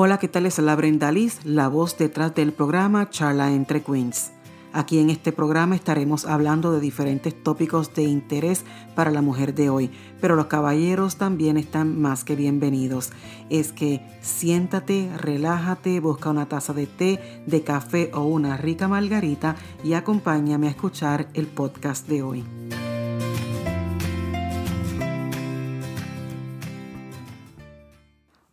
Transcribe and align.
Hola, 0.00 0.18
¿qué 0.18 0.28
tal? 0.28 0.46
Es 0.46 0.60
la 0.60 0.76
Brenda 0.76 1.10
Liz, 1.10 1.44
la 1.44 1.66
voz 1.66 1.98
detrás 1.98 2.32
del 2.32 2.52
programa 2.52 3.10
Charla 3.10 3.52
entre 3.52 3.82
Queens. 3.82 4.30
Aquí 4.72 5.00
en 5.00 5.10
este 5.10 5.32
programa 5.32 5.74
estaremos 5.74 6.24
hablando 6.24 6.70
de 6.70 6.78
diferentes 6.78 7.34
tópicos 7.42 7.92
de 7.94 8.04
interés 8.04 8.64
para 8.94 9.10
la 9.10 9.22
mujer 9.22 9.56
de 9.56 9.70
hoy, 9.70 9.90
pero 10.20 10.36
los 10.36 10.46
caballeros 10.46 11.16
también 11.16 11.56
están 11.56 12.00
más 12.00 12.22
que 12.22 12.36
bienvenidos. 12.36 13.10
Es 13.50 13.72
que 13.72 14.00
siéntate, 14.20 15.10
relájate, 15.16 15.98
busca 15.98 16.30
una 16.30 16.48
taza 16.48 16.72
de 16.74 16.86
té, 16.86 17.42
de 17.46 17.64
café 17.64 18.12
o 18.14 18.20
una 18.20 18.56
rica 18.56 18.86
margarita 18.86 19.56
y 19.82 19.94
acompáñame 19.94 20.68
a 20.68 20.70
escuchar 20.70 21.26
el 21.34 21.48
podcast 21.48 22.06
de 22.06 22.22
hoy. 22.22 22.44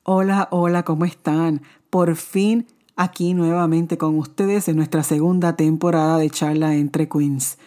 Hola, 0.08 0.50
hola, 0.52 0.84
¿cómo 0.84 1.06
están? 1.06 1.64
Por 1.90 2.16
fin 2.16 2.68
aquí 2.96 3.34
nuevamente 3.34 3.98
con 3.98 4.20
ustedes 4.20 4.68
en 4.68 4.76
nuestra 4.76 5.02
segunda 5.02 5.56
temporada 5.56 6.20
de 6.20 6.30
charla 6.30 6.76
entre 6.76 7.10
Queens. 7.10 7.58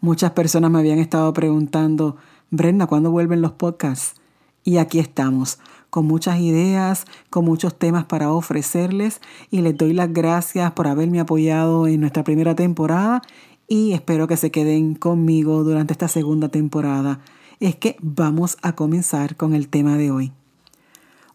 Muchas 0.00 0.30
personas 0.30 0.70
me 0.70 0.78
habían 0.78 1.00
estado 1.00 1.32
preguntando, 1.32 2.14
Brenda, 2.52 2.86
¿cuándo 2.86 3.10
vuelven 3.10 3.42
los 3.42 3.50
podcasts? 3.50 4.14
Y 4.62 4.76
aquí 4.76 5.00
estamos, 5.00 5.58
con 5.90 6.06
muchas 6.06 6.38
ideas, 6.38 7.04
con 7.30 7.44
muchos 7.44 7.76
temas 7.76 8.04
para 8.04 8.30
ofrecerles 8.30 9.20
y 9.50 9.62
les 9.62 9.76
doy 9.76 9.92
las 9.92 10.12
gracias 10.12 10.70
por 10.70 10.86
haberme 10.86 11.18
apoyado 11.18 11.88
en 11.88 11.98
nuestra 11.98 12.22
primera 12.22 12.54
temporada 12.54 13.22
y 13.66 13.90
espero 13.90 14.28
que 14.28 14.36
se 14.36 14.52
queden 14.52 14.94
conmigo 14.94 15.64
durante 15.64 15.94
esta 15.94 16.06
segunda 16.06 16.48
temporada. 16.48 17.18
Es 17.58 17.74
que 17.74 17.96
vamos 18.00 18.56
a 18.62 18.76
comenzar 18.76 19.34
con 19.34 19.52
el 19.52 19.68
tema 19.68 19.96
de 19.96 20.12
hoy. 20.12 20.32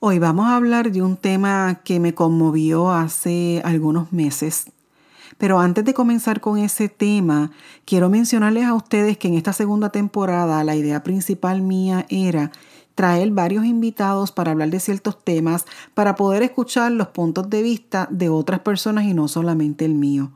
Hoy 0.05 0.20
vamos 0.20 0.48
a 0.48 0.57
hablar 0.57 0.91
de 0.91 1.02
un 1.02 1.16
tema 1.16 1.79
que 1.85 2.01
me 2.01 2.13
conmovió 2.13 2.91
hace 2.91 3.62
algunos 3.63 4.12
meses. 4.12 4.65
Pero 5.37 5.62
antes 5.62 5.85
de 5.85 5.93
comenzar 5.93 6.41
con 6.41 6.57
ese 6.57 6.90
tema, 6.90 7.51
quiero 7.85 8.10
mencionarles 8.10 8.65
a 8.65 8.73
ustedes 8.73 9.18
que 9.18 9.29
en 9.29 9.35
esta 9.35 9.54
segunda 9.54 9.91
temporada 9.93 10.62
la 10.65 10.76
idea 10.76 11.04
principal 11.04 11.62
mía 11.62 12.05
era 12.10 12.51
traer 12.95 13.32
varios 13.32 13.63
invitados 13.63 14.34
para 14.34 14.51
hablar 14.51 14.71
de 14.71 14.82
ciertos 14.82 15.23
temas, 15.23 15.63
para 15.93 16.15
poder 16.15 16.43
escuchar 16.43 16.91
los 16.91 17.07
puntos 17.07 17.49
de 17.49 17.62
vista 17.62 18.10
de 18.12 18.27
otras 18.27 18.60
personas 18.60 19.05
y 19.05 19.13
no 19.13 19.29
solamente 19.29 19.85
el 19.85 19.93
mío. 19.93 20.34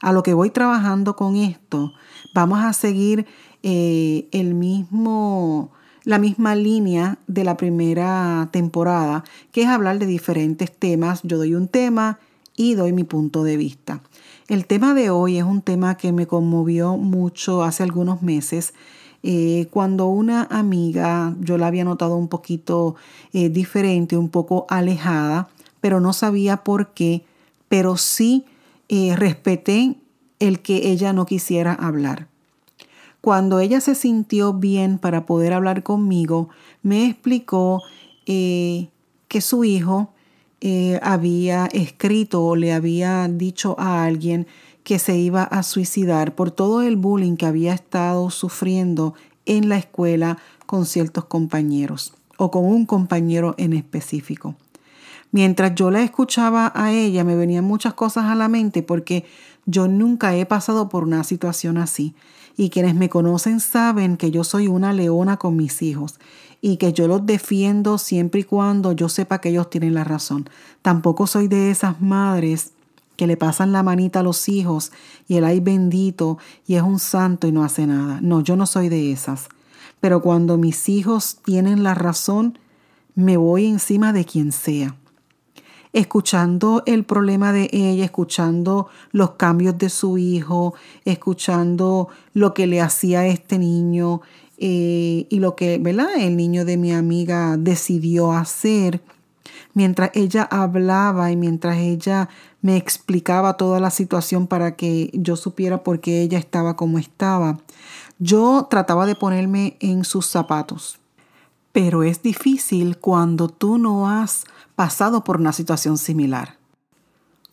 A 0.00 0.10
lo 0.10 0.24
que 0.24 0.34
voy 0.34 0.50
trabajando 0.50 1.14
con 1.14 1.36
esto, 1.36 1.92
vamos 2.34 2.58
a 2.64 2.72
seguir 2.72 3.26
eh, 3.62 4.28
el 4.32 4.54
mismo 4.54 5.70
la 6.04 6.18
misma 6.18 6.54
línea 6.54 7.18
de 7.26 7.44
la 7.44 7.56
primera 7.56 8.48
temporada, 8.52 9.24
que 9.52 9.62
es 9.62 9.68
hablar 9.68 9.98
de 9.98 10.06
diferentes 10.06 10.70
temas. 10.70 11.20
Yo 11.22 11.38
doy 11.38 11.54
un 11.54 11.68
tema 11.68 12.18
y 12.56 12.74
doy 12.74 12.92
mi 12.92 13.04
punto 13.04 13.42
de 13.42 13.56
vista. 13.56 14.00
El 14.48 14.66
tema 14.66 14.94
de 14.94 15.10
hoy 15.10 15.38
es 15.38 15.44
un 15.44 15.62
tema 15.62 15.96
que 15.96 16.12
me 16.12 16.26
conmovió 16.26 16.96
mucho 16.96 17.62
hace 17.62 17.82
algunos 17.82 18.22
meses. 18.22 18.74
Eh, 19.22 19.68
cuando 19.70 20.06
una 20.06 20.42
amiga, 20.50 21.34
yo 21.40 21.56
la 21.56 21.68
había 21.68 21.84
notado 21.84 22.16
un 22.16 22.28
poquito 22.28 22.94
eh, 23.32 23.48
diferente, 23.48 24.18
un 24.18 24.28
poco 24.28 24.66
alejada, 24.68 25.48
pero 25.80 25.98
no 26.00 26.12
sabía 26.12 26.58
por 26.58 26.92
qué, 26.92 27.24
pero 27.68 27.96
sí 27.96 28.44
eh, 28.90 29.16
respeté 29.16 29.96
el 30.40 30.60
que 30.60 30.90
ella 30.90 31.14
no 31.14 31.24
quisiera 31.24 31.72
hablar. 31.72 32.28
Cuando 33.24 33.58
ella 33.58 33.80
se 33.80 33.94
sintió 33.94 34.52
bien 34.52 34.98
para 34.98 35.24
poder 35.24 35.54
hablar 35.54 35.82
conmigo, 35.82 36.50
me 36.82 37.06
explicó 37.06 37.82
eh, 38.26 38.90
que 39.28 39.40
su 39.40 39.64
hijo 39.64 40.12
eh, 40.60 41.00
había 41.02 41.64
escrito 41.72 42.44
o 42.44 42.54
le 42.54 42.74
había 42.74 43.26
dicho 43.28 43.76
a 43.78 44.04
alguien 44.04 44.46
que 44.82 44.98
se 44.98 45.16
iba 45.16 45.42
a 45.42 45.62
suicidar 45.62 46.34
por 46.34 46.50
todo 46.50 46.82
el 46.82 46.96
bullying 46.96 47.36
que 47.36 47.46
había 47.46 47.72
estado 47.72 48.28
sufriendo 48.28 49.14
en 49.46 49.70
la 49.70 49.78
escuela 49.78 50.36
con 50.66 50.84
ciertos 50.84 51.24
compañeros 51.24 52.12
o 52.36 52.50
con 52.50 52.66
un 52.66 52.84
compañero 52.84 53.54
en 53.56 53.72
específico. 53.72 54.54
Mientras 55.32 55.74
yo 55.74 55.90
la 55.90 56.02
escuchaba 56.02 56.72
a 56.74 56.92
ella 56.92 57.24
me 57.24 57.36
venían 57.36 57.64
muchas 57.64 57.94
cosas 57.94 58.26
a 58.26 58.34
la 58.34 58.48
mente 58.48 58.82
porque 58.82 59.24
yo 59.64 59.88
nunca 59.88 60.36
he 60.36 60.44
pasado 60.44 60.90
por 60.90 61.04
una 61.04 61.24
situación 61.24 61.78
así 61.78 62.14
y 62.56 62.70
quienes 62.70 62.94
me 62.94 63.08
conocen 63.08 63.60
saben 63.60 64.16
que 64.16 64.30
yo 64.30 64.44
soy 64.44 64.68
una 64.68 64.92
leona 64.92 65.36
con 65.36 65.56
mis 65.56 65.82
hijos 65.82 66.18
y 66.60 66.76
que 66.76 66.92
yo 66.92 67.08
los 67.08 67.26
defiendo 67.26 67.98
siempre 67.98 68.40
y 68.40 68.44
cuando 68.44 68.92
yo 68.92 69.08
sepa 69.08 69.40
que 69.40 69.50
ellos 69.50 69.70
tienen 69.70 69.94
la 69.94 70.04
razón. 70.04 70.48
Tampoco 70.82 71.26
soy 71.26 71.48
de 71.48 71.70
esas 71.70 72.00
madres 72.00 72.72
que 73.16 73.26
le 73.26 73.36
pasan 73.36 73.72
la 73.72 73.82
manita 73.82 74.20
a 74.20 74.22
los 74.22 74.48
hijos 74.48 74.92
y 75.28 75.36
el 75.36 75.44
ay 75.44 75.60
bendito 75.60 76.38
y 76.66 76.76
es 76.76 76.82
un 76.82 76.98
santo 76.98 77.46
y 77.46 77.52
no 77.52 77.64
hace 77.64 77.86
nada. 77.86 78.20
No, 78.22 78.40
yo 78.40 78.56
no 78.56 78.66
soy 78.66 78.88
de 78.88 79.12
esas. 79.12 79.48
Pero 80.00 80.22
cuando 80.22 80.58
mis 80.58 80.88
hijos 80.88 81.38
tienen 81.44 81.82
la 81.82 81.94
razón, 81.94 82.58
me 83.14 83.36
voy 83.36 83.66
encima 83.66 84.12
de 84.12 84.24
quien 84.24 84.52
sea 84.52 84.96
escuchando 85.94 86.82
el 86.86 87.04
problema 87.04 87.52
de 87.52 87.70
ella, 87.72 88.04
escuchando 88.04 88.88
los 89.12 89.32
cambios 89.32 89.78
de 89.78 89.88
su 89.88 90.18
hijo, 90.18 90.74
escuchando 91.04 92.08
lo 92.34 92.52
que 92.52 92.66
le 92.66 92.80
hacía 92.82 93.20
a 93.20 93.26
este 93.28 93.58
niño 93.58 94.20
eh, 94.58 95.26
y 95.30 95.38
lo 95.38 95.54
que 95.54 95.78
¿verdad? 95.78 96.08
el 96.18 96.36
niño 96.36 96.64
de 96.64 96.76
mi 96.76 96.92
amiga 96.92 97.56
decidió 97.56 98.32
hacer. 98.32 99.00
Mientras 99.72 100.10
ella 100.14 100.42
hablaba 100.50 101.30
y 101.30 101.36
mientras 101.36 101.78
ella 101.78 102.28
me 102.60 102.76
explicaba 102.76 103.56
toda 103.56 103.78
la 103.78 103.90
situación 103.90 104.46
para 104.48 104.74
que 104.74 105.10
yo 105.14 105.36
supiera 105.36 105.84
por 105.84 106.00
qué 106.00 106.22
ella 106.22 106.38
estaba 106.38 106.76
como 106.76 106.98
estaba, 106.98 107.58
yo 108.18 108.66
trataba 108.68 109.06
de 109.06 109.14
ponerme 109.14 109.76
en 109.80 110.04
sus 110.04 110.26
zapatos. 110.26 110.98
Pero 111.74 112.04
es 112.04 112.22
difícil 112.22 112.98
cuando 112.98 113.48
tú 113.48 113.78
no 113.78 114.08
has 114.08 114.44
pasado 114.76 115.24
por 115.24 115.38
una 115.38 115.52
situación 115.52 115.98
similar. 115.98 116.56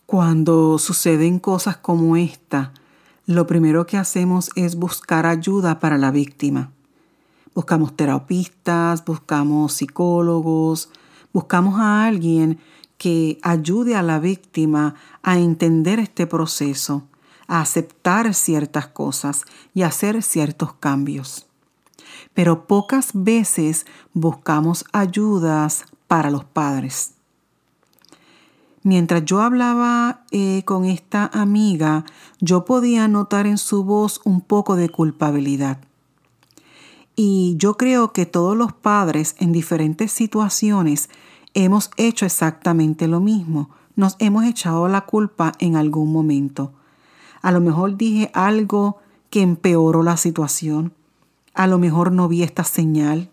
Cuando 0.06 0.78
suceden 0.78 1.40
cosas 1.40 1.78
como 1.78 2.16
esta, 2.16 2.72
lo 3.26 3.48
primero 3.48 3.84
que 3.84 3.96
hacemos 3.96 4.50
es 4.54 4.76
buscar 4.76 5.26
ayuda 5.26 5.80
para 5.80 5.98
la 5.98 6.12
víctima. 6.12 6.70
Buscamos 7.52 7.96
terapistas, 7.96 9.04
buscamos 9.04 9.72
psicólogos, 9.72 10.90
buscamos 11.32 11.80
a 11.80 12.04
alguien 12.04 12.60
que 12.98 13.40
ayude 13.42 13.96
a 13.96 14.02
la 14.02 14.20
víctima 14.20 14.94
a 15.24 15.40
entender 15.40 15.98
este 15.98 16.28
proceso, 16.28 17.08
a 17.48 17.60
aceptar 17.60 18.32
ciertas 18.34 18.86
cosas 18.86 19.46
y 19.74 19.82
hacer 19.82 20.22
ciertos 20.22 20.74
cambios. 20.74 21.46
Pero 22.34 22.66
pocas 22.66 23.10
veces 23.14 23.86
buscamos 24.12 24.84
ayudas 24.92 25.84
para 26.08 26.30
los 26.30 26.44
padres. 26.44 27.14
Mientras 28.84 29.24
yo 29.24 29.40
hablaba 29.40 30.24
eh, 30.32 30.62
con 30.64 30.84
esta 30.84 31.30
amiga, 31.32 32.04
yo 32.40 32.64
podía 32.64 33.06
notar 33.06 33.46
en 33.46 33.58
su 33.58 33.84
voz 33.84 34.20
un 34.24 34.40
poco 34.40 34.74
de 34.74 34.88
culpabilidad. 34.88 35.78
Y 37.14 37.54
yo 37.58 37.76
creo 37.76 38.12
que 38.12 38.26
todos 38.26 38.56
los 38.56 38.72
padres 38.72 39.36
en 39.38 39.52
diferentes 39.52 40.10
situaciones 40.10 41.10
hemos 41.54 41.90
hecho 41.96 42.26
exactamente 42.26 43.06
lo 43.06 43.20
mismo. 43.20 43.70
Nos 43.94 44.16
hemos 44.18 44.44
echado 44.44 44.88
la 44.88 45.02
culpa 45.02 45.52
en 45.58 45.76
algún 45.76 46.12
momento. 46.12 46.72
A 47.42 47.52
lo 47.52 47.60
mejor 47.60 47.96
dije 47.96 48.30
algo 48.34 48.98
que 49.30 49.42
empeoró 49.42 50.02
la 50.02 50.16
situación. 50.16 50.92
A 51.54 51.66
lo 51.66 51.78
mejor 51.78 52.12
no 52.12 52.28
vi 52.28 52.42
esta 52.42 52.64
señal. 52.64 53.30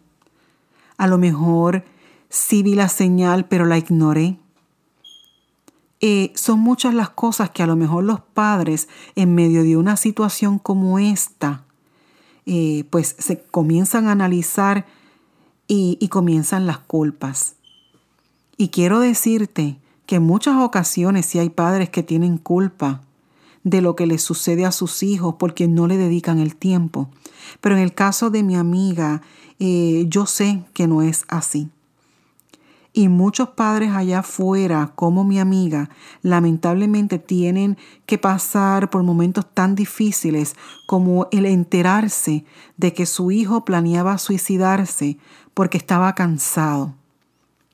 A 0.97 1.07
lo 1.07 1.17
mejor 1.17 1.85
sí 2.29 2.63
vi 2.63 2.75
la 2.75 2.89
señal, 2.89 3.45
pero 3.45 3.65
la 3.65 3.77
ignoré. 3.77 4.37
Eh, 6.01 6.31
son 6.35 6.59
muchas 6.59 6.93
las 6.93 7.09
cosas 7.09 7.49
que 7.49 7.63
a 7.63 7.67
lo 7.67 7.75
mejor 7.75 8.03
los 8.03 8.21
padres, 8.21 8.87
en 9.15 9.35
medio 9.35 9.63
de 9.63 9.75
una 9.75 9.97
situación 9.97 10.57
como 10.59 10.97
esta, 10.99 11.65
eh, 12.45 12.85
pues 12.89 13.15
se 13.19 13.41
comienzan 13.41 14.07
a 14.07 14.13
analizar 14.13 14.85
y, 15.67 16.07
comienzan 16.09 16.65
las 16.65 16.79
culpas. 16.79 17.55
Y 18.57 18.69
quiero 18.69 18.99
decirte 18.99 19.77
que 20.07 20.15
en 20.15 20.23
muchas 20.23 20.57
ocasiones 20.57 21.27
sí 21.27 21.37
hay 21.37 21.49
padres 21.49 21.89
que 21.89 22.01
tienen 22.01 22.37
culpa 22.37 23.01
de 23.63 23.81
lo 23.81 23.95
que 23.95 24.07
les 24.07 24.21
sucede 24.21 24.65
a 24.65 24.71
sus 24.71 25.03
hijos 25.03 25.35
porque 25.37 25.67
no 25.67 25.87
le 25.87 25.97
dedican 25.97 26.39
el 26.39 26.55
tiempo. 26.55 27.09
Pero 27.61 27.75
en 27.75 27.81
el 27.81 27.93
caso 27.93 28.29
de 28.29 28.43
mi 28.43 28.55
amiga, 28.55 29.21
eh, 29.59 30.05
yo 30.07 30.25
sé 30.25 30.63
que 30.73 30.87
no 30.87 31.01
es 31.01 31.25
así. 31.27 31.69
Y 32.91 33.07
muchos 33.07 33.49
padres 33.49 33.91
allá 33.91 34.19
afuera, 34.19 34.91
como 34.95 35.23
mi 35.23 35.39
amiga, 35.39 35.89
lamentablemente 36.23 37.19
tienen 37.19 37.77
que 38.07 38.17
pasar 38.17 38.89
por 38.89 39.03
momentos 39.03 39.45
tan 39.53 39.75
difíciles 39.75 40.55
como 40.87 41.27
el 41.31 41.45
enterarse 41.45 42.45
de 42.77 42.93
que 42.93 43.05
su 43.05 43.31
hijo 43.31 43.63
planeaba 43.63 44.17
suicidarse 44.17 45.17
porque 45.53 45.77
estaba 45.77 46.15
cansado. 46.15 46.95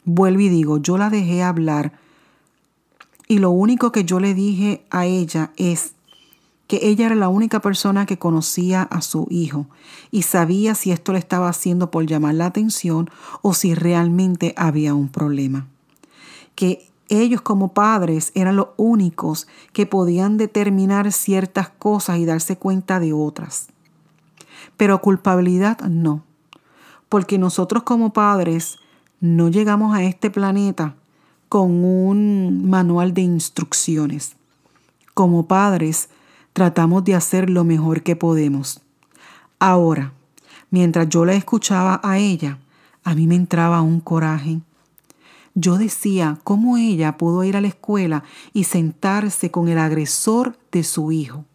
Vuelvo 0.03 0.41
y 0.41 0.49
digo, 0.49 0.79
yo 0.79 0.97
la 0.97 1.09
dejé 1.09 1.43
hablar 1.43 1.93
Y 3.27 3.39
lo 3.39 3.49
único 3.49 3.91
que 3.91 4.05
yo 4.05 4.19
le 4.19 4.33
dije 4.33 4.85
a 4.91 5.05
ella 5.05 5.51
es 5.57 5.95
que 6.67 6.79
ella 6.83 7.07
era 7.07 7.15
la 7.15 7.29
única 7.29 7.59
persona 7.59 8.05
que 8.05 8.17
conocía 8.17 8.83
a 8.83 9.01
su 9.01 9.27
hijo 9.29 9.67
y 10.11 10.23
sabía 10.23 10.75
si 10.75 10.91
esto 10.91 11.13
le 11.13 11.19
estaba 11.19 11.49
haciendo 11.49 11.91
por 11.91 12.05
llamar 12.05 12.35
la 12.35 12.47
atención 12.47 13.09
o 13.41 13.53
si 13.53 13.75
realmente 13.75 14.53
había 14.57 14.93
un 14.93 15.09
problema. 15.09 15.67
Que 16.55 16.89
ellos 17.07 17.41
como 17.41 17.73
padres 17.73 18.31
eran 18.33 18.55
los 18.55 18.69
únicos 18.77 19.47
que 19.73 19.85
podían 19.85 20.37
determinar 20.37 21.11
ciertas 21.11 21.69
cosas 21.69 22.17
y 22.17 22.25
darse 22.25 22.57
cuenta 22.57 22.99
de 22.99 23.13
otras. 23.13 23.67
Pero 24.75 25.01
culpabilidad 25.01 25.79
no, 25.81 26.23
porque 27.09 27.37
nosotros 27.37 27.83
como 27.83 28.11
padres 28.11 28.77
no 29.19 29.49
llegamos 29.49 29.95
a 29.95 30.03
este 30.03 30.31
planeta 30.31 30.95
con 31.55 31.85
un 31.85 32.69
manual 32.69 33.13
de 33.13 33.21
instrucciones. 33.21 34.35
Como 35.13 35.47
padres 35.47 36.09
tratamos 36.51 37.05
de 37.05 37.15
hacer 37.15 37.49
lo 37.49 37.63
mejor 37.63 38.03
que 38.03 38.17
podemos. 38.17 38.81
Ahora, 39.57 40.11
mientras 40.69 41.07
yo 41.07 41.23
la 41.23 41.33
escuchaba 41.33 42.01
a 42.03 42.17
ella, 42.17 42.59
a 43.05 43.15
mí 43.15 43.25
me 43.25 43.35
entraba 43.35 43.81
un 43.81 44.01
coraje. 44.01 44.59
Yo 45.53 45.77
decía 45.77 46.39
cómo 46.43 46.75
ella 46.75 47.15
pudo 47.15 47.45
ir 47.45 47.55
a 47.55 47.61
la 47.61 47.69
escuela 47.69 48.25
y 48.51 48.65
sentarse 48.65 49.49
con 49.49 49.69
el 49.69 49.77
agresor 49.77 50.59
de 50.73 50.83
su 50.83 51.13
hijo. 51.13 51.45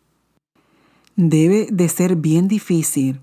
Debe 1.14 1.68
de 1.70 1.90
ser 1.90 2.16
bien 2.16 2.48
difícil 2.48 3.20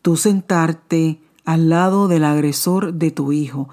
tú 0.00 0.16
sentarte 0.16 1.18
al 1.44 1.70
lado 1.70 2.06
del 2.06 2.22
agresor 2.22 2.94
de 2.94 3.10
tu 3.10 3.32
hijo, 3.32 3.68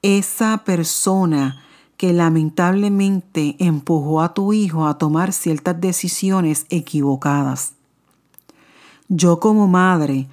esa 0.00 0.64
persona 0.64 1.66
que 1.98 2.12
lamentablemente 2.12 3.56
empujó 3.58 4.22
a 4.22 4.32
tu 4.32 4.52
hijo 4.54 4.86
a 4.86 4.96
tomar 4.96 5.32
ciertas 5.32 5.78
decisiones 5.80 6.64
equivocadas. 6.70 7.74
Yo 9.08 9.40
como 9.40 9.66
madre 9.66 10.28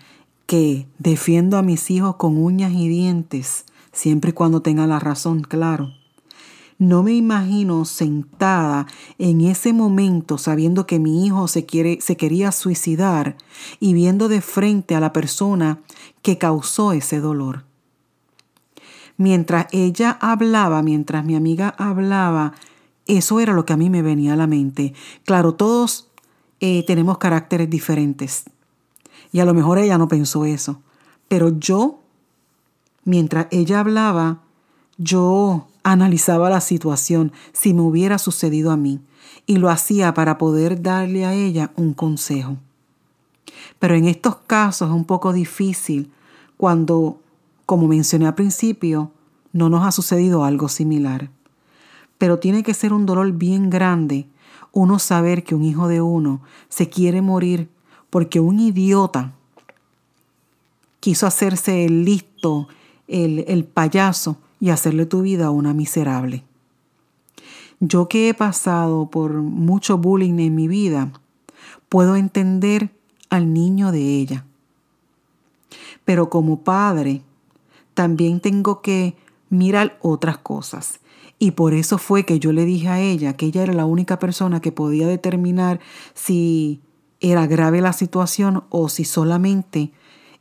que 0.45 0.85
defiendo 0.99 1.57
a 1.57 1.63
mis 1.63 1.89
hijos 1.89 2.17
con 2.17 2.37
uñas 2.37 2.71
y 2.71 2.87
dientes, 2.87 3.65
siempre 3.91 4.29
y 4.29 4.33
cuando 4.33 4.61
tenga 4.61 4.85
la 4.85 4.99
razón, 4.99 5.41
claro. 5.41 5.91
No 6.77 7.01
me 7.01 7.13
imagino 7.13 7.85
sentada 7.85 8.85
en 9.17 9.41
ese 9.41 9.73
momento 9.73 10.37
sabiendo 10.37 10.85
que 10.85 10.99
mi 10.99 11.25
hijo 11.25 11.47
se, 11.47 11.65
quiere, 11.65 11.99
se 11.99 12.15
quería 12.15 12.51
suicidar 12.51 13.37
y 13.79 13.93
viendo 13.93 14.27
de 14.27 14.41
frente 14.41 14.93
a 14.93 14.99
la 14.99 15.13
persona 15.13 15.79
que 16.21 16.37
causó 16.37 16.91
ese 16.91 17.19
dolor. 17.21 17.63
Mientras 19.17 19.67
ella 19.71 20.17
hablaba, 20.19 20.81
mientras 20.81 21.23
mi 21.23 21.35
amiga 21.35 21.73
hablaba, 21.77 22.53
eso 23.07 23.39
era 23.39 23.53
lo 23.53 23.65
que 23.65 23.73
a 23.73 23.77
mí 23.77 23.89
me 23.89 24.01
venía 24.01 24.33
a 24.33 24.37
la 24.37 24.47
mente. 24.47 24.93
Claro, 25.23 25.53
todos 25.53 26.09
eh, 26.59 26.83
tenemos 26.85 27.17
caracteres 27.17 27.69
diferentes. 27.69 28.45
Y 29.31 29.39
a 29.39 29.45
lo 29.45 29.53
mejor 29.53 29.77
ella 29.77 29.97
no 29.97 30.07
pensó 30.07 30.45
eso. 30.45 30.81
Pero 31.27 31.57
yo, 31.59 31.99
mientras 33.03 33.47
ella 33.51 33.79
hablaba, 33.79 34.41
yo 34.97 35.67
analizaba 35.83 36.49
la 36.49 36.61
situación 36.61 37.31
si 37.53 37.73
me 37.73 37.81
hubiera 37.81 38.17
sucedido 38.17 38.71
a 38.71 38.77
mí. 38.77 39.01
Y 39.45 39.57
lo 39.57 39.69
hacía 39.69 40.13
para 40.13 40.37
poder 40.37 40.81
darle 40.81 41.25
a 41.25 41.33
ella 41.33 41.71
un 41.75 41.93
consejo. 41.93 42.57
Pero 43.79 43.95
en 43.95 44.05
estos 44.05 44.37
casos 44.47 44.89
es 44.89 44.95
un 44.95 45.05
poco 45.05 45.33
difícil 45.33 46.11
cuando 46.57 47.19
como 47.65 47.87
mencioné 47.87 48.27
al 48.27 48.35
principio, 48.35 49.11
no 49.53 49.69
nos 49.69 49.85
ha 49.85 49.91
sucedido 49.91 50.43
algo 50.43 50.69
similar. 50.69 51.29
Pero 52.17 52.39
tiene 52.39 52.63
que 52.63 52.73
ser 52.73 52.93
un 52.93 53.05
dolor 53.05 53.31
bien 53.33 53.69
grande 53.69 54.27
uno 54.71 54.99
saber 54.99 55.43
que 55.43 55.55
un 55.55 55.63
hijo 55.63 55.87
de 55.87 56.01
uno 56.01 56.41
se 56.67 56.89
quiere 56.89 57.21
morir 57.21 57.69
porque 58.09 58.41
un 58.41 58.59
idiota 58.59 59.33
quiso 60.99 61.25
hacerse 61.25 61.85
el 61.85 62.03
listo, 62.03 62.67
el, 63.07 63.45
el 63.47 63.63
payaso 63.63 64.37
y 64.59 64.71
hacerle 64.71 65.05
tu 65.05 65.21
vida 65.21 65.49
una 65.49 65.73
miserable. 65.73 66.43
Yo 67.79 68.09
que 68.09 68.29
he 68.29 68.33
pasado 68.33 69.09
por 69.09 69.33
mucho 69.33 69.97
bullying 69.97 70.39
en 70.39 70.55
mi 70.55 70.67
vida, 70.67 71.11
puedo 71.87 72.17
entender 72.17 72.89
al 73.29 73.53
niño 73.53 73.91
de 73.93 74.01
ella. 74.01 74.45
Pero 76.03 76.29
como 76.29 76.61
padre, 76.63 77.21
también 77.95 78.39
tengo 78.39 78.83
que 78.83 79.15
mirar 79.49 79.97
otras 80.01 80.37
cosas. 80.37 80.99
Y 81.39 81.51
por 81.51 81.73
eso 81.73 81.97
fue 81.97 82.25
que 82.25 82.39
yo 82.39 82.53
le 82.53 82.65
dije 82.65 82.87
a 82.87 82.99
ella 82.99 83.33
que 83.33 83.47
ella 83.47 83.63
era 83.63 83.73
la 83.73 83.85
única 83.85 84.19
persona 84.19 84.61
que 84.61 84.71
podía 84.71 85.07
determinar 85.07 85.79
si 86.13 86.81
era 87.19 87.47
grave 87.47 87.81
la 87.81 87.93
situación 87.93 88.63
o 88.69 88.87
si 88.87 89.03
solamente 89.03 89.91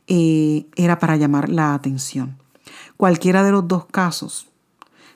eh, 0.07 0.67
era 0.75 0.99
para 0.99 1.17
llamar 1.17 1.49
la 1.49 1.73
atención. 1.73 2.37
Cualquiera 2.95 3.43
de 3.43 3.51
los 3.51 3.67
dos 3.67 3.85
casos, 3.85 4.47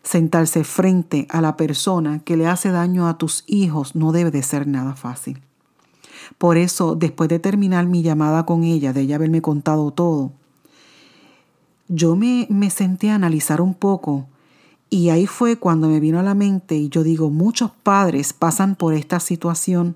sentarse 0.03 0.63
frente 0.63 1.27
a 1.29 1.41
la 1.41 1.55
persona 1.55 2.19
que 2.19 2.35
le 2.35 2.47
hace 2.47 2.71
daño 2.71 3.07
a 3.07 3.17
tus 3.17 3.43
hijos 3.47 3.95
no 3.95 4.11
debe 4.11 4.31
de 4.31 4.43
ser 4.43 4.67
nada 4.67 4.95
fácil. 4.95 5.41
Por 6.37 6.57
eso, 6.57 6.95
después 6.95 7.29
de 7.29 7.39
terminar 7.39 7.85
mi 7.85 8.01
llamada 8.01 8.45
con 8.45 8.63
ella, 8.63 8.93
de 8.93 9.01
ella 9.01 9.15
haberme 9.15 9.41
contado 9.41 9.91
todo, 9.91 10.31
yo 11.89 12.15
me, 12.15 12.47
me 12.49 12.69
senté 12.69 13.09
a 13.09 13.15
analizar 13.15 13.59
un 13.59 13.73
poco 13.73 14.27
y 14.89 15.09
ahí 15.09 15.27
fue 15.27 15.57
cuando 15.57 15.89
me 15.89 15.99
vino 15.99 16.19
a 16.19 16.23
la 16.23 16.33
mente 16.33 16.75
y 16.75 16.89
yo 16.89 17.03
digo, 17.03 17.29
muchos 17.29 17.71
padres 17.71 18.33
pasan 18.33 18.75
por 18.75 18.93
esta 18.93 19.19
situación 19.19 19.95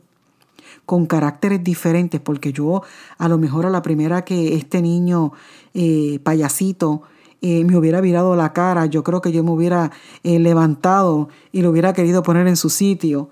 con 0.86 1.06
caracteres 1.06 1.64
diferentes, 1.64 2.20
porque 2.20 2.52
yo 2.52 2.84
a 3.18 3.28
lo 3.28 3.38
mejor 3.38 3.66
a 3.66 3.70
la 3.70 3.82
primera 3.82 4.26
que 4.26 4.56
este 4.56 4.82
niño 4.82 5.32
eh, 5.74 6.20
payasito 6.24 7.04
eh, 7.42 7.64
me 7.64 7.78
hubiera 7.78 8.02
virado 8.02 8.36
la 8.36 8.54
cara, 8.54 8.86
yo 8.86 9.04
creo 9.04 9.22
que 9.22 9.32
yo 9.32 9.44
me 9.44 9.52
hubiera 9.52 9.92
eh, 10.24 10.40
levantado 10.40 11.30
y 11.52 11.62
lo 11.62 11.70
hubiera 11.72 11.94
querido 11.94 12.24
poner 12.24 12.48
en 12.48 12.58
su 12.58 12.70
sitio. 12.70 13.30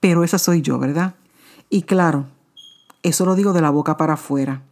pero 0.00 0.22
esa 0.22 0.38
soy 0.38 0.60
yo, 0.60 0.78
¿verdad? 0.78 1.14
Y 1.70 1.82
claro, 1.82 2.26
eso 3.02 3.24
lo 3.24 3.34
digo 3.34 3.52
de 3.52 3.62
la 3.62 3.70
boca 3.70 3.96
para 3.96 4.14
afuera. 4.14 4.62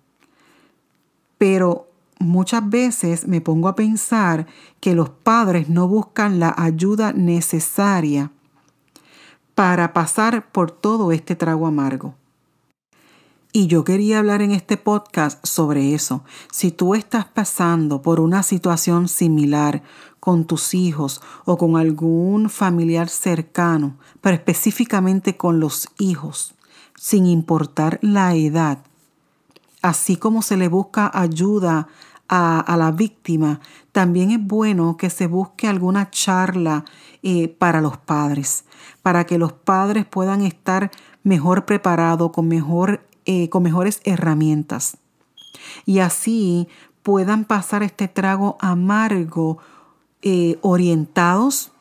Pero 1.43 1.91
muchas 2.21 2.71
veces 2.71 3.27
me 3.27 3.41
pongo 3.41 3.67
a 3.67 3.75
pensar 3.75 4.47
que 4.79 4.95
los 4.95 5.11
padres 5.11 5.69
no 5.69 5.89
buscan 5.89 6.39
la 6.39 6.55
ayuda 6.57 7.13
necesaria 7.13 8.31
para 9.57 9.93
pasar 9.93 10.53
por 10.53 10.71
todo 10.71 11.11
este 11.11 11.35
trago 11.35 11.67
amargo. 11.67 12.15
Y 13.53 13.67
yo 13.67 13.83
quería 13.83 14.21
hablar 14.21 14.41
en 14.41 14.53
este 14.53 14.77
podcast 14.77 15.45
sobre 15.45 15.95
eso. 15.95 16.23
Si 16.53 16.71
tú 16.71 16.95
estás 16.95 17.25
pasando 17.25 18.03
por 18.03 18.21
una 18.21 18.45
situación 18.45 19.09
similar 19.09 19.83
con 20.21 20.45
tus 20.45 20.75
hijos 20.75 21.23
o 21.45 21.59
con 21.59 21.77
algún 21.77 22.51
familiar 22.51 23.09
cercano, 23.09 23.97
pero 24.21 24.37
específicamente 24.37 25.37
con 25.37 25.59
los 25.59 25.89
hijos, 25.99 26.55
sin 26.95 27.27
importar 27.27 27.99
la 28.01 28.37
edad, 28.37 28.85
así 29.83 30.17
como 30.17 30.43
se 30.43 30.57
le 30.57 30.69
busca 30.69 31.11
ayuda 31.13 31.89
a, 32.29 32.77
la 32.79 32.93
víctima, 32.93 33.61
también 33.93 34.31
es 34.31 34.43
bueno 34.43 34.97
que 34.97 35.11
se 35.11 35.27
busque 35.27 35.69
alguna 35.69 36.09
charla 36.09 36.87
eh, 37.23 37.49
para 37.49 37.83
los 37.83 37.99
padres, 37.99 38.65
para 39.03 39.27
que 39.27 39.37
los 39.37 39.53
padres 39.53 40.07
puedan 40.07 40.43
estar 40.43 40.91
mejor 41.25 41.67
preparados, 41.67 42.33
con, 42.33 42.49
mejor, 42.49 43.07
eh, 43.27 43.51
con 43.51 43.63
mejores 43.65 44.01
herramientas. 44.05 44.97
Y 45.85 45.99
así 45.99 46.69
puedan 47.03 47.45
pasar 47.45 47.83
este 47.83 48.09
trago 48.09 48.57
amargo 48.61 49.59
eh, 50.23 50.59
orientados, 50.63 51.73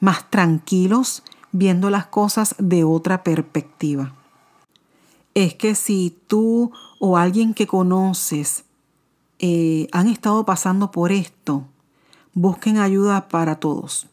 más 0.00 0.28
tranquilos, 0.28 1.22
viendo 1.52 1.88
las 1.88 2.06
cosas 2.06 2.56
de 2.58 2.82
otra 2.82 3.22
perspectiva. 3.22 4.12
Es 5.34 5.54
que 5.54 5.76
si 5.76 6.16
tú 6.26 6.72
o 6.98 7.16
alguien 7.16 7.54
que 7.54 7.66
conoces 7.66 8.64
eh, 9.38 9.88
han 9.92 10.08
estado 10.08 10.44
pasando 10.44 10.90
por 10.90 11.12
esto, 11.12 11.64
busquen 12.34 12.78
ayuda 12.78 13.28
para 13.28 13.56
todos. 13.56 14.08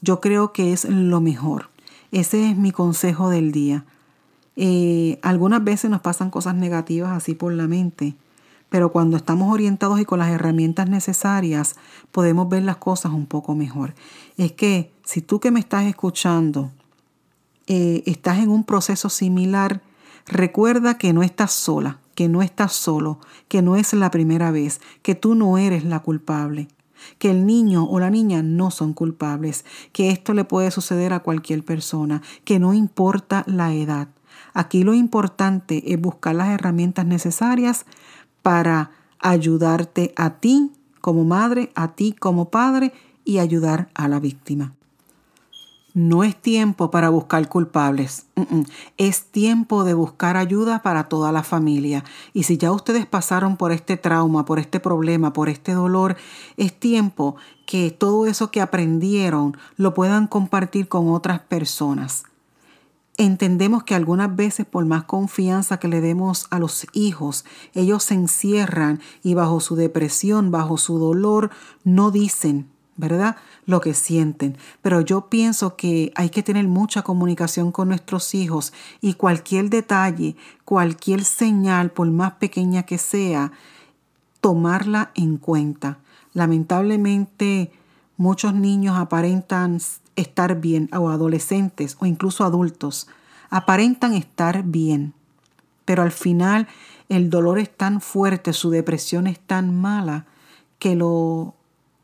Yo 0.00 0.20
creo 0.20 0.52
que 0.52 0.72
es 0.72 0.84
lo 0.84 1.20
mejor. 1.20 1.70
Ese 2.12 2.50
es 2.50 2.56
mi 2.56 2.72
consejo 2.72 3.30
del 3.30 3.52
día. 3.52 3.84
Eh, 4.56 5.18
algunas 5.22 5.62
veces 5.62 5.90
nos 5.90 6.00
pasan 6.00 6.30
cosas 6.30 6.54
negativas 6.54 7.12
así 7.12 7.34
por 7.34 7.52
la 7.52 7.66
mente, 7.68 8.16
pero 8.68 8.90
cuando 8.90 9.16
estamos 9.16 9.52
orientados 9.52 10.00
y 10.00 10.04
con 10.04 10.18
las 10.18 10.30
herramientas 10.30 10.88
necesarias, 10.88 11.76
podemos 12.10 12.48
ver 12.48 12.62
las 12.62 12.76
cosas 12.76 13.12
un 13.12 13.26
poco 13.26 13.54
mejor. 13.54 13.94
Es 14.36 14.52
que 14.52 14.92
si 15.04 15.20
tú 15.20 15.38
que 15.40 15.50
me 15.50 15.60
estás 15.60 15.84
escuchando 15.84 16.72
eh, 17.66 18.02
estás 18.06 18.38
en 18.38 18.48
un 18.48 18.64
proceso 18.64 19.08
similar, 19.08 19.82
recuerda 20.26 20.98
que 20.98 21.12
no 21.12 21.22
estás 21.22 21.52
sola 21.52 22.00
que 22.16 22.28
no 22.28 22.42
estás 22.42 22.72
solo, 22.72 23.20
que 23.46 23.62
no 23.62 23.76
es 23.76 23.92
la 23.92 24.10
primera 24.10 24.50
vez, 24.50 24.80
que 25.02 25.14
tú 25.14 25.36
no 25.36 25.58
eres 25.58 25.84
la 25.84 26.00
culpable. 26.00 26.66
que 27.18 27.30
el 27.30 27.46
niño 27.46 27.84
o 27.84 28.00
la 28.00 28.10
niña 28.10 28.42
no 28.42 28.70
son 28.70 28.94
culpables, 28.94 29.64
que 29.92 30.10
esto 30.10 30.32
le 30.32 30.44
puede 30.44 30.70
suceder 30.70 31.12
a 31.12 31.20
cualquier 31.20 31.62
persona, 31.62 32.22
que 32.44 32.58
no 32.58 32.72
importa 32.72 33.44
la 33.46 33.74
edad. 33.74 34.08
Aquí 34.54 34.82
lo 34.82 34.94
importante 34.94 35.92
es 35.92 36.00
buscar 36.00 36.34
las 36.34 36.48
herramientas 36.48 37.04
necesarias 37.04 37.84
para 38.42 38.90
ayudarte 39.18 40.14
a 40.16 40.40
ti 40.40 40.72
como 41.02 41.24
madre, 41.24 41.70
a 41.74 41.94
ti 41.94 42.12
como 42.12 42.50
padre 42.50 42.92
y 43.24 43.38
ayudar 43.38 43.90
a 43.94 44.08
la 44.08 44.18
víctima. 44.18 44.72
No 45.96 46.24
es 46.24 46.36
tiempo 46.36 46.90
para 46.90 47.08
buscar 47.08 47.48
culpables, 47.48 48.26
es 48.98 49.24
tiempo 49.24 49.82
de 49.82 49.94
buscar 49.94 50.36
ayuda 50.36 50.82
para 50.82 51.08
toda 51.08 51.32
la 51.32 51.42
familia. 51.42 52.04
Y 52.34 52.42
si 52.42 52.58
ya 52.58 52.70
ustedes 52.70 53.06
pasaron 53.06 53.56
por 53.56 53.72
este 53.72 53.96
trauma, 53.96 54.44
por 54.44 54.58
este 54.58 54.78
problema, 54.78 55.32
por 55.32 55.48
este 55.48 55.72
dolor, 55.72 56.18
es 56.58 56.78
tiempo 56.78 57.36
que 57.64 57.90
todo 57.92 58.26
eso 58.26 58.50
que 58.50 58.60
aprendieron 58.60 59.56
lo 59.78 59.94
puedan 59.94 60.26
compartir 60.26 60.86
con 60.86 61.08
otras 61.08 61.40
personas. 61.40 62.24
Entendemos 63.16 63.82
que 63.84 63.94
algunas 63.94 64.36
veces 64.36 64.66
por 64.66 64.84
más 64.84 65.04
confianza 65.04 65.78
que 65.78 65.88
le 65.88 66.02
demos 66.02 66.46
a 66.50 66.58
los 66.58 66.86
hijos, 66.92 67.46
ellos 67.72 68.04
se 68.04 68.12
encierran 68.12 69.00
y 69.22 69.32
bajo 69.32 69.60
su 69.60 69.76
depresión, 69.76 70.50
bajo 70.50 70.76
su 70.76 70.98
dolor, 70.98 71.48
no 71.84 72.10
dicen, 72.10 72.68
¿verdad? 72.96 73.36
Lo 73.66 73.80
que 73.80 73.94
sienten. 73.94 74.56
Pero 74.82 75.00
yo 75.00 75.28
pienso 75.28 75.76
que 75.76 76.12
hay 76.14 76.30
que 76.30 76.42
tener 76.42 76.66
mucha 76.68 77.02
comunicación 77.02 77.72
con 77.72 77.88
nuestros 77.88 78.34
hijos 78.34 78.72
y 79.00 79.14
cualquier 79.14 79.70
detalle, 79.70 80.36
cualquier 80.64 81.24
señal, 81.24 81.90
por 81.90 82.10
más 82.10 82.34
pequeña 82.34 82.84
que 82.84 82.98
sea, 82.98 83.52
tomarla 84.40 85.10
en 85.14 85.36
cuenta. 85.36 85.98
Lamentablemente, 86.32 87.72
muchos 88.16 88.54
niños 88.54 88.96
aparentan 88.96 89.80
estar 90.16 90.60
bien, 90.60 90.88
o 90.96 91.10
adolescentes, 91.10 91.96
o 92.00 92.06
incluso 92.06 92.44
adultos, 92.44 93.08
aparentan 93.50 94.14
estar 94.14 94.62
bien. 94.62 95.12
Pero 95.84 96.02
al 96.02 96.12
final 96.12 96.68
el 97.08 97.30
dolor 97.30 97.58
es 97.58 97.74
tan 97.74 98.00
fuerte, 98.00 98.52
su 98.52 98.70
depresión 98.70 99.26
es 99.26 99.38
tan 99.38 99.78
mala, 99.78 100.26
que 100.78 100.94
lo 100.94 101.55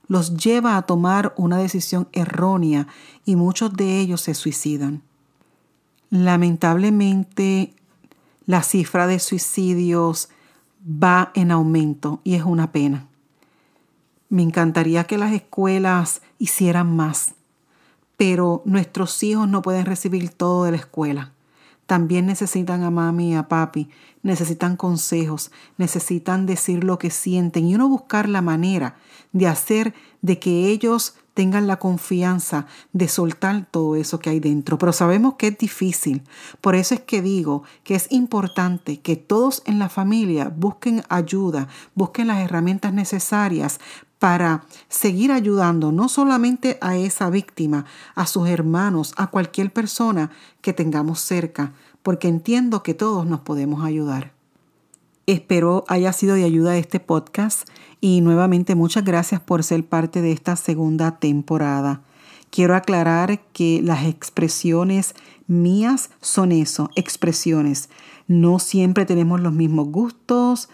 los 0.08 0.36
lleva 0.36 0.76
a 0.76 0.82
tomar 0.82 1.32
una 1.36 1.58
decisión 1.58 2.08
errónea 2.12 2.86
y 3.24 3.36
muchos 3.36 3.74
de 3.74 4.00
ellos 4.00 4.20
se 4.20 4.34
suicidan. 4.34 5.02
Lamentablemente, 6.10 7.74
la 8.46 8.62
cifra 8.62 9.06
de 9.06 9.18
suicidios 9.18 10.28
va 10.86 11.30
en 11.34 11.50
aumento 11.50 12.20
y 12.24 12.34
es 12.34 12.42
una 12.42 12.72
pena. 12.72 13.06
Me 14.28 14.42
encantaría 14.42 15.04
que 15.04 15.18
las 15.18 15.32
escuelas 15.32 16.22
hicieran 16.38 16.94
más, 16.94 17.34
pero 18.16 18.62
nuestros 18.64 19.22
hijos 19.22 19.48
no 19.48 19.62
pueden 19.62 19.86
recibir 19.86 20.30
todo 20.30 20.64
de 20.64 20.72
la 20.72 20.76
escuela. 20.78 21.32
También 21.86 22.26
necesitan 22.26 22.82
a 22.84 22.90
mami 22.90 23.32
y 23.32 23.34
a 23.34 23.48
papi, 23.48 23.88
necesitan 24.22 24.76
consejos, 24.76 25.50
necesitan 25.78 26.46
decir 26.46 26.84
lo 26.84 26.98
que 26.98 27.10
sienten 27.10 27.66
y 27.66 27.74
uno 27.74 27.88
buscar 27.88 28.28
la 28.28 28.40
manera 28.40 28.96
de 29.32 29.46
hacer 29.46 29.94
de 30.20 30.38
que 30.38 30.68
ellos 30.68 31.16
tengan 31.34 31.66
la 31.66 31.78
confianza 31.78 32.66
de 32.92 33.08
soltar 33.08 33.66
todo 33.70 33.96
eso 33.96 34.20
que 34.20 34.30
hay 34.30 34.40
dentro. 34.40 34.78
Pero 34.78 34.92
sabemos 34.92 35.34
que 35.34 35.48
es 35.48 35.58
difícil. 35.58 36.22
Por 36.60 36.74
eso 36.74 36.94
es 36.94 37.00
que 37.00 37.22
digo 37.22 37.62
que 37.84 37.94
es 37.94 38.10
importante 38.10 39.00
que 39.00 39.16
todos 39.16 39.62
en 39.66 39.78
la 39.78 39.88
familia 39.88 40.52
busquen 40.54 41.02
ayuda, 41.08 41.68
busquen 41.94 42.28
las 42.28 42.40
herramientas 42.40 42.92
necesarias 42.92 43.80
para 44.22 44.62
seguir 44.88 45.32
ayudando 45.32 45.90
no 45.90 46.08
solamente 46.08 46.78
a 46.80 46.96
esa 46.96 47.28
víctima, 47.28 47.86
a 48.14 48.24
sus 48.24 48.48
hermanos, 48.48 49.14
a 49.16 49.26
cualquier 49.26 49.72
persona 49.72 50.30
que 50.60 50.72
tengamos 50.72 51.18
cerca, 51.18 51.72
porque 52.04 52.28
entiendo 52.28 52.84
que 52.84 52.94
todos 52.94 53.26
nos 53.26 53.40
podemos 53.40 53.84
ayudar. 53.84 54.30
Espero 55.26 55.82
haya 55.88 56.12
sido 56.12 56.36
de 56.36 56.44
ayuda 56.44 56.76
este 56.76 57.00
podcast 57.00 57.68
y 58.00 58.20
nuevamente 58.20 58.76
muchas 58.76 59.04
gracias 59.04 59.40
por 59.40 59.64
ser 59.64 59.84
parte 59.84 60.22
de 60.22 60.30
esta 60.30 60.54
segunda 60.54 61.18
temporada. 61.18 62.02
Quiero 62.50 62.76
aclarar 62.76 63.40
que 63.52 63.82
las 63.82 64.04
expresiones 64.04 65.16
mías 65.48 66.10
son 66.20 66.52
eso, 66.52 66.90
expresiones. 66.94 67.88
No 68.28 68.60
siempre 68.60 69.04
tenemos 69.04 69.40
los 69.40 69.52
mismos 69.52 69.88
gustos, 69.88 70.68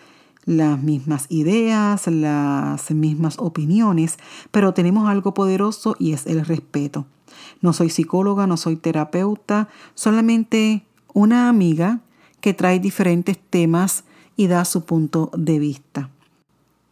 las 0.48 0.82
mismas 0.82 1.26
ideas, 1.28 2.06
las 2.06 2.90
mismas 2.90 3.36
opiniones, 3.38 4.16
pero 4.50 4.72
tenemos 4.72 5.08
algo 5.08 5.34
poderoso 5.34 5.94
y 5.98 6.14
es 6.14 6.26
el 6.26 6.44
respeto. 6.44 7.06
No 7.60 7.74
soy 7.74 7.90
psicóloga, 7.90 8.46
no 8.46 8.56
soy 8.56 8.76
terapeuta, 8.76 9.68
solamente 9.94 10.86
una 11.12 11.50
amiga 11.50 12.00
que 12.40 12.54
trae 12.54 12.80
diferentes 12.80 13.38
temas 13.38 14.04
y 14.36 14.46
da 14.46 14.64
su 14.64 14.84
punto 14.84 15.30
de 15.36 15.58
vista. 15.58 16.08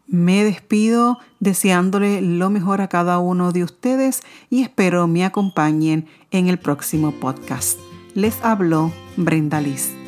Me 0.07 0.45
despido 0.45 1.19
deseándole 1.41 2.21
lo 2.21 2.51
mejor 2.51 2.83
a 2.83 2.89
cada 2.89 3.19
uno 3.19 3.53
de 3.53 3.65
ustedes 3.65 4.21
y 4.51 4.63
espero 4.63 5.07
me 5.09 5.25
acompañen 5.25 6.07
en 6.31 6.49
el 6.49 6.59
próximo 6.59 7.13
podcast. 7.13 7.79
Les 8.15 8.37
habló 8.45 8.93
Brenda 9.17 9.61
Liz. 9.61 10.06